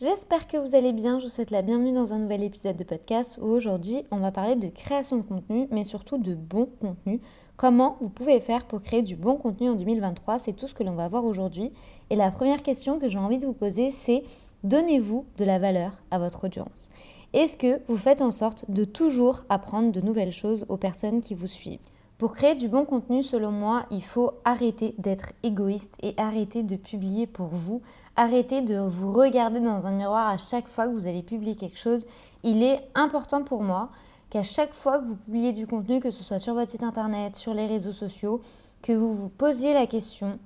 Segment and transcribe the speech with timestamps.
[0.00, 2.84] J'espère que vous allez bien, je vous souhaite la bienvenue dans un nouvel épisode de
[2.84, 7.20] podcast où aujourd'hui on va parler de création de contenu, mais surtout de bon contenu.
[7.58, 10.82] Comment vous pouvez faire pour créer du bon contenu en 2023 C'est tout ce que
[10.82, 11.70] l'on va voir aujourd'hui.
[12.08, 14.22] Et la première question que j'ai envie de vous poser, c'est
[14.64, 16.88] donnez-vous de la valeur à votre audience?
[17.34, 21.34] Est-ce que vous faites en sorte de toujours apprendre de nouvelles choses aux personnes qui
[21.34, 21.89] vous suivent?
[22.20, 26.76] Pour créer du bon contenu, selon moi, il faut arrêter d'être égoïste et arrêter de
[26.76, 27.80] publier pour vous.
[28.14, 31.78] Arrêter de vous regarder dans un miroir à chaque fois que vous allez publier quelque
[31.78, 32.06] chose.
[32.42, 33.88] Il est important pour moi
[34.28, 37.36] qu'à chaque fois que vous publiez du contenu, que ce soit sur votre site internet,
[37.36, 38.42] sur les réseaux sociaux,
[38.82, 40.38] que vous vous posiez la question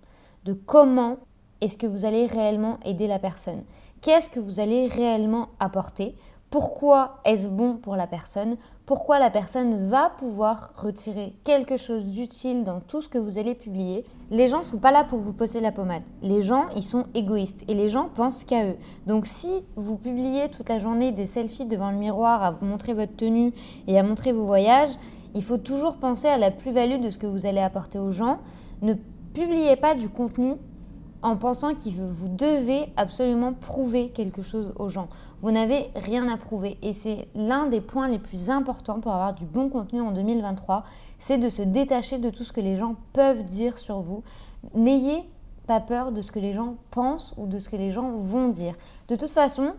[0.45, 1.17] de comment
[1.61, 3.65] est-ce que vous allez réellement aider la personne
[4.01, 6.15] Qu'est-ce que vous allez réellement apporter
[6.55, 12.63] pourquoi est-ce bon pour la personne, pourquoi la personne va pouvoir retirer quelque chose d'utile
[12.63, 14.05] dans tout ce que vous allez publier?
[14.31, 16.05] Les gens ne sont pas là pour vous poser la pommade.
[16.23, 18.77] Les gens, ils sont égoïstes et les gens pensent qu'à eux.
[19.09, 22.95] Donc si vous publiez toute la journée des selfies devant le miroir à vous montrer
[22.95, 23.53] votre tenue
[23.89, 24.97] et à montrer vos voyages,
[25.35, 28.39] il faut toujours penser à la plus-value de ce que vous allez apporter aux gens.
[28.81, 28.95] Ne
[29.33, 30.55] publiez pas du contenu
[31.25, 35.09] en pensant que vous devez absolument prouver quelque chose aux gens.
[35.41, 39.33] Vous n'avez rien à prouver et c'est l'un des points les plus importants pour avoir
[39.33, 40.85] du bon contenu en 2023,
[41.19, 44.23] c'est de se détacher de tout ce que les gens peuvent dire sur vous.
[44.75, 45.25] N'ayez
[45.67, 48.49] pas peur de ce que les gens pensent ou de ce que les gens vont
[48.49, 48.75] dire.
[49.09, 49.73] De toute façon,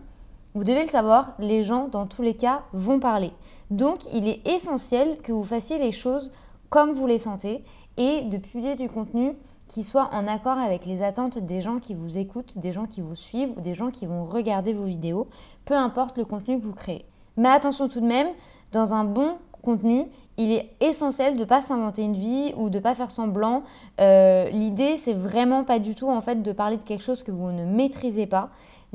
[0.54, 3.30] vous devez le savoir, les gens, dans tous les cas, vont parler.
[3.70, 6.32] Donc, il est essentiel que vous fassiez les choses
[6.70, 7.62] comme vous les sentez
[7.96, 9.36] et de publier du contenu
[9.68, 13.00] qui soit en accord avec les attentes des gens qui vous écoutent, des gens qui
[13.00, 15.28] vous suivent ou des gens qui vont regarder vos vidéos,
[15.64, 17.04] peu importe le contenu que vous créez.
[17.36, 18.28] Mais attention tout de même,
[18.72, 20.04] dans un bon contenu,
[20.36, 23.62] il est essentiel de ne pas s'inventer une vie ou de ne pas faire semblant.
[24.00, 27.32] Euh, L'idée, c'est vraiment pas du tout en fait de parler de quelque chose que
[27.32, 28.50] vous ne maîtrisez pas.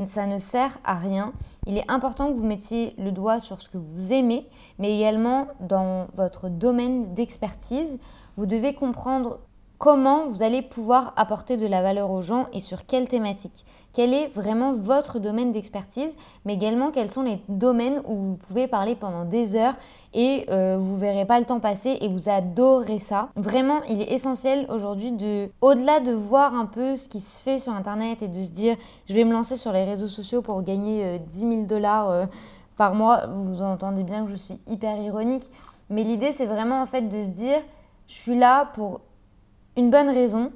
[0.05, 1.33] Ça ne sert à rien.
[1.67, 4.47] Il est important que vous mettiez le doigt sur ce que vous aimez,
[4.79, 7.99] mais également dans votre domaine d'expertise.
[8.37, 9.39] Vous devez comprendre
[9.81, 13.65] comment vous allez pouvoir apporter de la valeur aux gens et sur quelle thématique.
[13.93, 16.15] Quel est vraiment votre domaine d'expertise,
[16.45, 19.73] mais également quels sont les domaines où vous pouvez parler pendant des heures
[20.13, 23.29] et euh, vous verrez pas le temps passer et vous adorez ça.
[23.35, 27.57] Vraiment, il est essentiel aujourd'hui de, au-delà de voir un peu ce qui se fait
[27.57, 28.77] sur Internet et de se dire
[29.09, 32.25] je vais me lancer sur les réseaux sociaux pour gagner 10 euh, 000 dollars euh,
[32.77, 35.45] par mois, vous entendez bien que je suis hyper ironique,
[35.89, 37.57] mais l'idée c'est vraiment en fait de se dire
[38.05, 39.01] je suis là pour
[39.77, 40.51] une bonne raison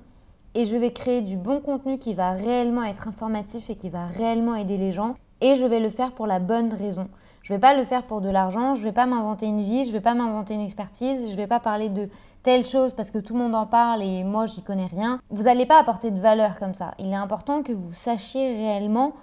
[0.55, 4.07] et je vais créer du bon contenu qui va réellement être informatif et qui va
[4.07, 7.07] réellement aider les gens et je vais le faire pour la bonne raison.
[7.41, 9.63] Je ne vais pas le faire pour de l'argent, je ne vais pas m'inventer une
[9.63, 12.09] vie, je ne vais pas m'inventer une expertise, je ne vais pas parler de
[12.41, 15.19] telle chose parce que tout le monde en parle et moi j'y connais rien.
[15.29, 16.93] Vous n'allez pas apporter de valeur comme ça.
[16.99, 19.13] Il est important que vous sachiez réellement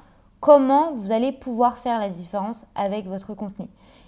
[0.41, 3.67] comment vous allez pouvoir faire la différence avec votre contenu.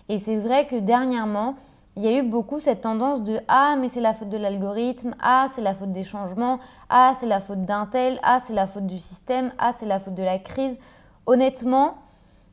[0.08, 1.56] Et c'est vrai que dernièrement,
[1.96, 5.14] il y a eu beaucoup cette tendance de ah mais c'est la faute de l'algorithme,
[5.20, 8.66] ah c'est la faute des changements, ah c'est la faute d'un tel, ah c'est la
[8.66, 10.78] faute du système, ah c'est la faute de la crise.
[11.26, 11.94] Honnêtement,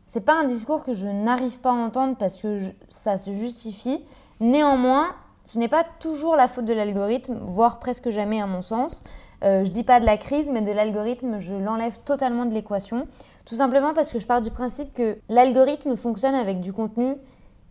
[0.05, 2.59] c'est pas un discours que je n'arrive pas à entendre parce que
[2.89, 4.03] ça se justifie.
[4.39, 5.07] Néanmoins,
[5.45, 9.03] ce n'est pas toujours la faute de l'algorithme, voire presque jamais à mon sens.
[9.43, 13.07] Euh, je dis pas de la crise, mais de l'algorithme, je l'enlève totalement de l'équation.
[13.45, 17.15] Tout simplement parce que je pars du principe que l'algorithme fonctionne avec du contenu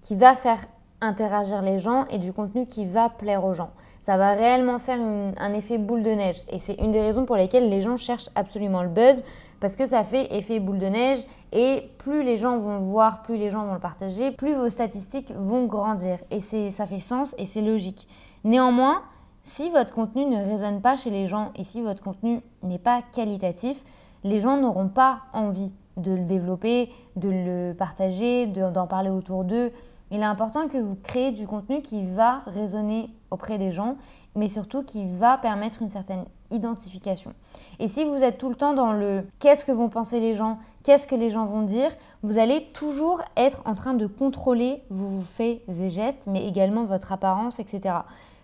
[0.01, 0.59] qui va faire
[1.01, 3.71] interagir les gens et du contenu qui va plaire aux gens.
[4.01, 6.43] Ça va réellement faire un effet boule de neige.
[6.49, 9.23] Et c'est une des raisons pour lesquelles les gens cherchent absolument le buzz,
[9.61, 11.21] parce que ça fait effet boule de neige.
[11.53, 14.71] Et plus les gens vont le voir, plus les gens vont le partager, plus vos
[14.71, 16.19] statistiques vont grandir.
[16.31, 18.09] Et ça fait sens et c'est logique.
[18.45, 19.03] Néanmoins,
[19.43, 23.03] si votre contenu ne résonne pas chez les gens et si votre contenu n'est pas
[23.13, 23.83] qualitatif,
[24.25, 29.73] les gens n'auront pas envie de le développer, de le partager, d'en parler autour d'eux
[30.11, 33.97] il est important que vous créez du contenu qui va résonner auprès des gens,
[34.35, 37.33] mais surtout qui va permettre une certaine identification.
[37.79, 40.59] Et si vous êtes tout le temps dans le qu'est-ce que vont penser les gens,
[40.83, 41.91] qu'est-ce que les gens vont dire,
[42.23, 47.13] vous allez toujours être en train de contrôler vos faits et gestes, mais également votre
[47.13, 47.99] apparence, etc.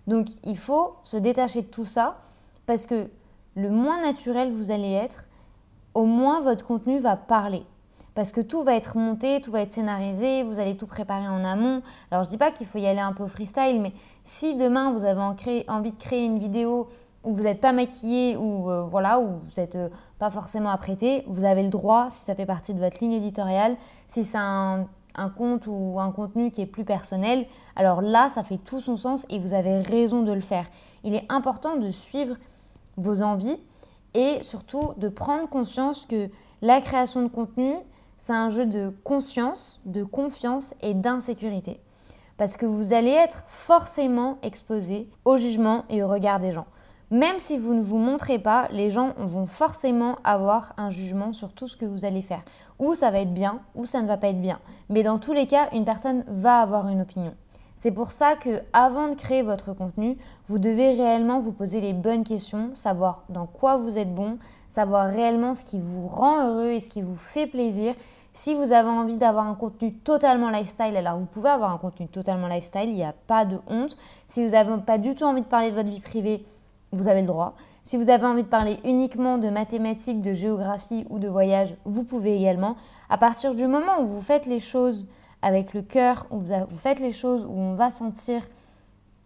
[0.07, 2.19] Donc il faut se détacher de tout ça
[2.65, 3.09] parce que
[3.55, 5.25] le moins naturel vous allez être,
[5.93, 7.65] au moins votre contenu va parler
[8.17, 11.45] parce que tout va être monté, tout va être scénarisé, vous allez tout préparer en
[11.45, 11.83] amont.
[12.09, 13.93] Alors je dis pas qu'il faut y aller un peu freestyle, mais
[14.23, 15.21] si demain vous avez
[15.67, 16.87] envie de créer une vidéo
[17.23, 21.25] où vous n'êtes pas maquillé ou euh, voilà, où vous n'êtes euh, pas forcément apprêté,
[21.27, 23.77] vous avez le droit, si ça fait partie de votre ligne éditoriale,
[24.07, 28.41] si c'est un, un, compte ou un contenu qui est plus personnel, alors là, ça
[28.41, 30.65] fait tout son sens et vous avez raison de le faire.
[31.03, 32.35] Il est important de suivre
[32.97, 33.59] vos envies
[34.15, 36.31] et surtout de prendre conscience que
[36.63, 37.75] la création de contenu,
[38.17, 41.79] c'est un jeu de conscience, de confiance et d'insécurité.
[42.37, 46.67] Parce que vous allez être forcément exposé au jugement et au regard des gens.
[47.09, 51.53] Même si vous ne vous montrez pas, les gens vont forcément avoir un jugement sur
[51.53, 52.43] tout ce que vous allez faire.
[52.79, 54.59] Ou ça va être bien, ou ça ne va pas être bien.
[54.89, 57.33] Mais dans tous les cas, une personne va avoir une opinion.
[57.77, 61.93] C'est pour ça que avant de créer votre contenu, vous devez réellement vous poser les
[61.93, 66.71] bonnes questions, savoir dans quoi vous êtes bon, savoir réellement ce qui vous rend heureux
[66.71, 67.93] et ce qui vous fait plaisir.
[68.33, 72.07] Si vous avez envie d'avoir un contenu totalement lifestyle, alors vous pouvez avoir un contenu
[72.07, 73.95] totalement lifestyle, il n'y a pas de honte.
[74.25, 76.43] Si vous n'avez pas du tout envie de parler de votre vie privée,
[76.91, 77.53] vous avez le droit.
[77.83, 82.03] Si vous avez envie de parler uniquement de mathématiques, de géographie ou de voyage, vous
[82.03, 82.75] pouvez également.
[83.07, 85.05] À partir du moment où vous faites les choses
[85.41, 88.41] avec le cœur, où vous faites les choses où on va sentir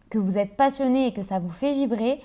[0.09, 2.21] que vous êtes passionné et que ça vous fait vibrer,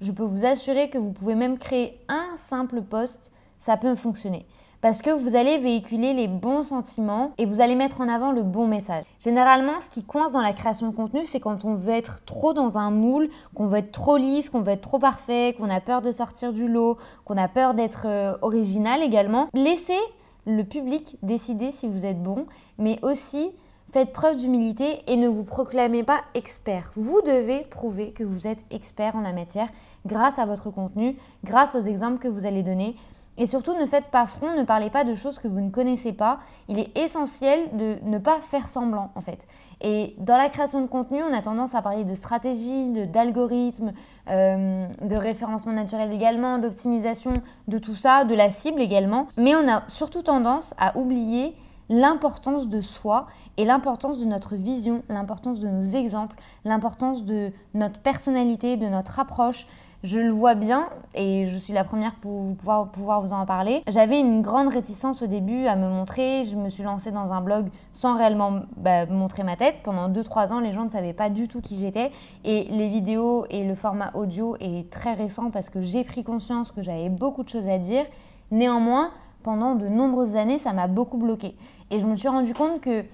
[0.00, 4.46] je peux vous assurer que vous pouvez même créer un simple post, ça peut fonctionner
[4.80, 8.42] parce que vous allez véhiculer les bons sentiments et vous allez mettre en avant le
[8.42, 9.04] bon message.
[9.18, 12.52] Généralement, ce qui coince dans la création de contenu, c'est quand on veut être trop
[12.52, 15.80] dans un moule, qu'on veut être trop lisse, qu'on veut être trop parfait, qu'on a
[15.80, 19.48] peur de sortir du lot, qu'on a peur d'être euh, original également.
[19.52, 19.98] Laissez
[20.48, 22.46] le public décider si vous êtes bon,
[22.78, 23.52] mais aussi
[23.92, 26.90] faites preuve d'humilité et ne vous proclamez pas expert.
[26.94, 29.68] Vous devez prouver que vous êtes expert en la matière
[30.06, 32.96] grâce à votre contenu, grâce aux exemples que vous allez donner.
[33.38, 36.12] Et surtout, ne faites pas front, ne parlez pas de choses que vous ne connaissez
[36.12, 36.40] pas.
[36.68, 39.46] Il est essentiel de ne pas faire semblant, en fait.
[39.80, 43.92] Et dans la création de contenu, on a tendance à parler de stratégie, d'algorithme,
[44.28, 49.28] euh, de référencement naturel également, d'optimisation, de tout ça, de la cible également.
[49.36, 51.54] Mais on a surtout tendance à oublier
[51.88, 53.26] l'importance de soi
[53.56, 59.20] et l'importance de notre vision, l'importance de nos exemples, l'importance de notre personnalité, de notre
[59.20, 59.66] approche,
[60.04, 63.82] je le vois bien et je suis la première pour pouvoir, vous en parler.
[63.88, 66.44] J'avais une grande réticence au début à me montrer.
[66.44, 69.76] Je me suis lancée dans un blog sans réellement bah, montrer ma tête.
[69.82, 72.12] Pendant 2-3 ans, les gens ne savaient pas du tout qui j'étais.
[72.44, 76.70] Et les vidéos et le format audio est très récent parce que j'ai pris conscience
[76.70, 78.04] que j'avais beaucoup de choses à dire.
[78.52, 79.10] Néanmoins,
[79.42, 81.56] pendant de nombreuses années, ça m'a beaucoup bloqué.
[81.90, 83.04] Et je me suis rendu compte que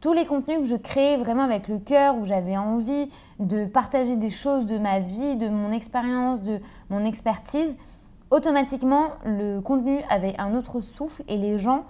[0.00, 3.08] tous les contenus que je créais vraiment avec le cœur, où j'avais envie
[3.38, 6.60] de partager des choses de ma vie, de mon expérience, de
[6.90, 7.76] mon expertise,
[8.30, 11.84] automatiquement le contenu avait un autre souffle et les gens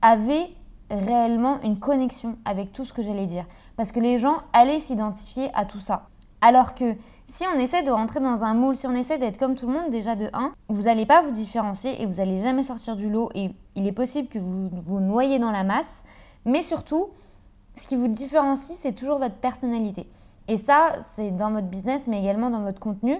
[0.00, 0.50] avaient
[0.90, 3.46] réellement une connexion avec tout ce que j'allais dire.
[3.76, 6.08] Parce que les gens allaient s'identifier à tout ça.
[6.40, 6.96] Alors que
[7.28, 9.74] si on essaie de rentrer dans un moule, si on essaie d'être comme tout le
[9.74, 13.08] monde déjà de 1, vous n'allez pas vous différencier et vous n'allez jamais sortir du
[13.08, 16.02] lot et il est possible que vous vous noyez dans la masse.
[16.44, 17.10] Mais surtout,
[17.76, 20.08] ce qui vous différencie, c'est toujours votre personnalité.
[20.48, 23.16] Et ça, c'est dans votre business, mais également dans votre contenu.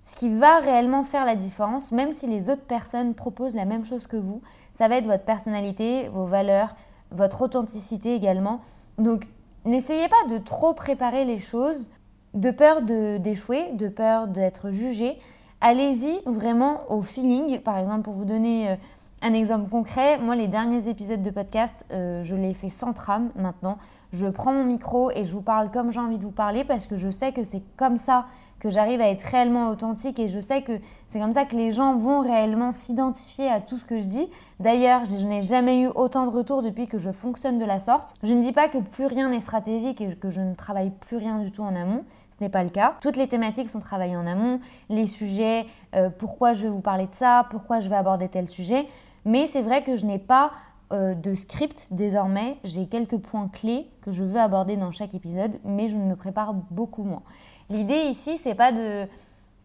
[0.00, 3.84] Ce qui va réellement faire la différence, même si les autres personnes proposent la même
[3.84, 4.40] chose que vous,
[4.72, 6.76] ça va être votre personnalité, vos valeurs,
[7.10, 8.60] votre authenticité également.
[8.98, 9.26] Donc,
[9.64, 11.88] n'essayez pas de trop préparer les choses
[12.34, 15.18] de peur d'échouer, de, peur d'être jugé.
[15.60, 17.58] Allez-y vraiment au feeling.
[17.60, 18.76] Par exemple, pour vous donner euh,
[19.22, 23.30] un exemple concret, moi les derniers épisodes de podcast, euh, je les fais sans trame
[23.34, 23.78] maintenant.
[24.12, 26.86] Je prends mon micro et je vous parle comme j'ai envie de vous parler parce
[26.86, 28.26] que je sais que c'est comme ça
[28.58, 30.72] que j'arrive à être réellement authentique et je sais que
[31.06, 34.28] c'est comme ça que les gens vont réellement s'identifier à tout ce que je dis.
[34.60, 38.14] D'ailleurs, je, n'ai jamais eu autant de retours depuis que je fonctionne de la sorte.
[38.22, 41.16] Je ne dis pas que plus rien n'est stratégique et que je ne travaille plus
[41.16, 42.04] rien du tout en amont.
[42.30, 42.94] Ce n'est pas le cas.
[43.00, 44.60] Toutes les thématiques sont travaillées en amont,
[44.90, 48.48] les sujets, euh, pourquoi je vais vous parler de ça, pourquoi je vais aborder tel
[48.48, 48.86] sujet?
[49.28, 50.52] Mais c'est vrai que je n'ai pas
[50.90, 52.56] euh, de script désormais.
[52.64, 56.54] J'ai quelques points clés que je veux aborder dans chaque épisode, mais je me prépare
[56.54, 57.20] beaucoup moins.
[57.68, 59.06] L'idée ici, c'est pas de,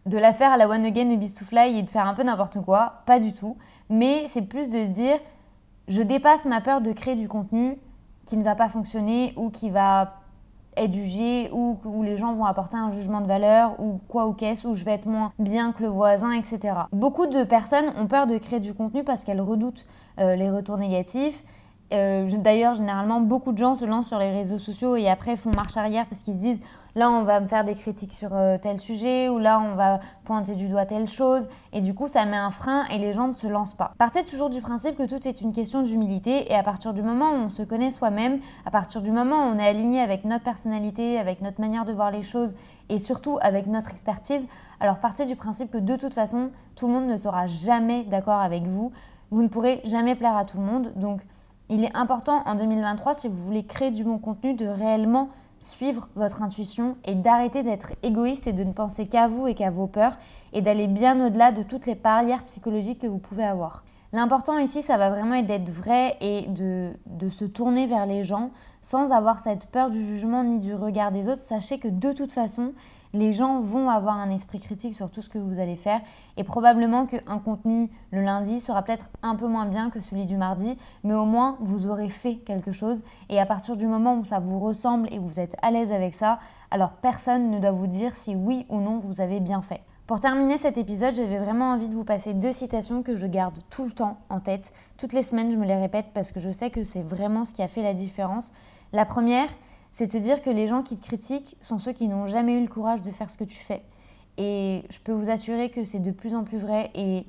[0.04, 2.60] la faire à la one again, beast to fly et de faire un peu n'importe
[2.60, 3.56] quoi, pas du tout.
[3.88, 5.16] Mais c'est plus de se dire,
[5.88, 7.78] je dépasse ma peur de créer du contenu
[8.26, 10.23] qui ne va pas fonctionner ou qui va
[10.76, 14.32] être jugé ou où les gens vont apporter un jugement de valeur ou quoi ou
[14.32, 16.74] qu'est-ce, où je vais être moins bien que le voisin, etc.
[16.92, 19.86] Beaucoup de personnes ont peur de créer du contenu parce qu'elles redoutent
[20.20, 21.44] euh, les retours négatifs.
[21.92, 25.50] Euh, d'ailleurs, généralement, beaucoup de gens se lancent sur les réseaux sociaux et après font
[25.50, 26.60] marche arrière parce qu'ils se disent
[26.94, 30.00] là on va me faire des critiques sur euh, tel sujet ou là on va
[30.24, 33.28] pointer du doigt telle chose et du coup ça met un frein et les gens
[33.28, 33.92] ne se lancent pas.
[33.98, 37.30] Partez toujours du principe que tout est une question d'humilité et à partir du moment
[37.30, 40.44] où on se connaît soi-même, à partir du moment où on est aligné avec notre
[40.44, 42.54] personnalité, avec notre manière de voir les choses
[42.88, 44.46] et surtout avec notre expertise,
[44.80, 48.40] alors partez du principe que de toute façon tout le monde ne sera jamais d'accord
[48.40, 48.92] avec vous.
[49.30, 51.22] Vous ne pourrez jamais plaire à tout le monde donc
[51.70, 55.30] il est important en 2023 si vous voulez créer du bon contenu de réellement
[55.64, 59.70] suivre votre intuition et d'arrêter d'être égoïste et de ne penser qu'à vous et qu'à
[59.70, 60.16] vos peurs
[60.52, 63.84] et d'aller bien au-delà de toutes les barrières psychologiques que vous pouvez avoir.
[64.12, 68.22] L'important ici, ça va vraiment être d'être vrai et de, de, se tourner vers les
[68.22, 71.40] gens sans avoir cette peur du jugement ni du regard des autres.
[71.42, 72.74] Sachez que de toute façon,
[73.14, 76.00] les gens vont avoir un esprit critique sur tout ce que vous allez faire
[76.36, 80.36] et probablement qu'un contenu le lundi sera peut-être un peu moins bien que celui du
[80.36, 84.24] mardi, mais au moins vous aurez fait quelque chose et à partir du moment où
[84.24, 86.40] ça vous ressemble et vous êtes à l'aise avec ça,
[86.72, 89.80] alors personne ne doit vous dire si oui ou non vous avez bien fait.
[90.08, 93.54] Pour terminer cet épisode, j'avais vraiment envie de vous passer deux citations que je garde
[93.70, 94.72] tout le temps en tête.
[94.98, 97.54] Toutes les semaines, je me les répète parce que je sais que c'est vraiment ce
[97.54, 98.52] qui a fait la différence.
[98.92, 99.48] La première,
[99.94, 102.62] c'est te dire que les gens qui te critiquent sont ceux qui n'ont jamais eu
[102.62, 103.80] le courage de faire ce que tu fais.
[104.38, 107.24] Et je peux vous assurer que c'est de plus en plus vrai et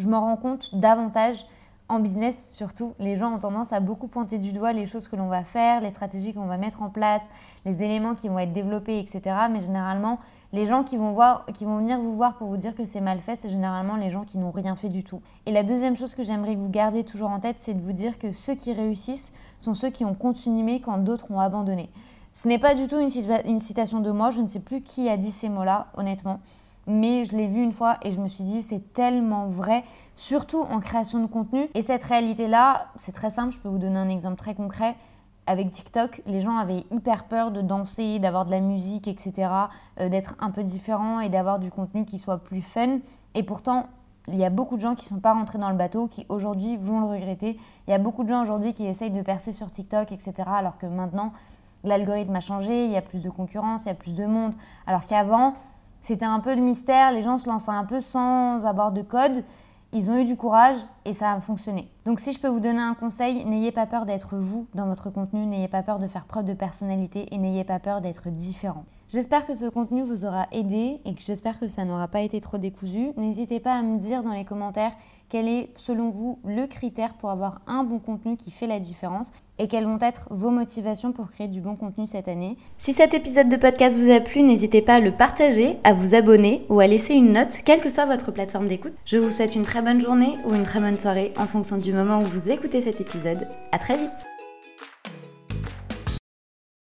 [0.00, 1.46] je m'en rends compte davantage
[1.88, 2.94] en business surtout.
[2.98, 5.80] Les gens ont tendance à beaucoup pointer du doigt les choses que l'on va faire,
[5.80, 7.22] les stratégies qu'on va mettre en place,
[7.64, 9.36] les éléments qui vont être développés, etc.
[9.48, 10.18] Mais généralement,
[10.52, 13.50] les gens qui vont, venir vous voir pour vous dire que c'est mal fait, c'est
[13.50, 15.20] généralement les gens qui n'ont rien fait du tout.
[15.44, 17.92] Et la deuxième chose que j'aimerais que vous gardiez toujours en tête, c'est de vous
[17.92, 21.90] dire que ceux qui réussissent sont ceux qui ont continué quand d'autres ont abandonné.
[22.32, 25.16] Ce n'est pas du tout une, citation de moi, je ne sais plus qui a
[25.16, 26.40] dit ces mots-là, honnêtement.
[26.86, 29.84] Mais je l'ai vu une fois et je me suis dit c'est tellement vrai,
[30.16, 31.68] surtout en création de contenu.
[31.74, 34.96] Et cette réalité-là, c'est très simple, je peux vous donner un exemple très concret
[35.48, 39.50] avec TikTok, les gens avaient hyper peur de danser, d'avoir de la musique, etc.,
[39.98, 42.98] euh, d'être un peu différent et d'avoir du contenu qui soit plus fun.
[43.34, 43.86] Et pourtant,
[44.28, 46.26] il y a beaucoup de gens qui ne sont pas rentrés dans le bateau, qui
[46.28, 47.56] aujourd'hui vont le regretter.
[47.86, 50.76] Il y a beaucoup de gens aujourd'hui qui essayent de percer sur TikTok, etc., alors
[50.76, 51.32] que maintenant,
[51.82, 54.54] l'algorithme a changé, il y a plus de concurrence, il y a plus de monde.
[54.86, 55.54] Alors qu'avant,
[56.02, 59.44] c'était un peu le mystère, les gens se lançaient un peu sans avoir de code.
[59.92, 60.76] Ils ont eu du courage
[61.08, 61.88] et ça a fonctionné.
[62.04, 65.10] Donc si je peux vous donner un conseil, n'ayez pas peur d'être vous dans votre
[65.10, 68.84] contenu, n'ayez pas peur de faire preuve de personnalité et n'ayez pas peur d'être différent.
[69.08, 72.40] J'espère que ce contenu vous aura aidé et que j'espère que ça n'aura pas été
[72.42, 73.12] trop décousu.
[73.16, 74.92] N'hésitez pas à me dire dans les commentaires
[75.30, 79.30] quel est selon vous le critère pour avoir un bon contenu qui fait la différence
[79.58, 82.56] et quelles vont être vos motivations pour créer du bon contenu cette année.
[82.78, 86.14] Si cet épisode de podcast vous a plu, n'hésitez pas à le partager, à vous
[86.14, 88.92] abonner ou à laisser une note, quelle que soit votre plateforme d'écoute.
[89.04, 92.20] Je vous souhaite une très bonne journée ou une très soirée en fonction du moment
[92.20, 93.46] où vous écoutez cet épisode.
[93.72, 94.37] À très vite